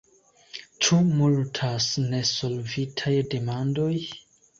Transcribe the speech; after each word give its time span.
Ĉu 0.85 0.95
multas 1.19 1.89
nesolvitaj 2.13 3.13
demandoj? 3.35 3.91